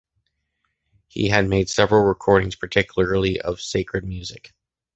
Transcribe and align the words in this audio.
He 1.09 1.29
had 1.29 1.47
made 1.47 1.69
several 1.69 2.05
recordings, 2.05 2.55
particularly 2.55 3.39
of 3.39 3.61
sacred 3.61 4.03
music. 4.03 4.51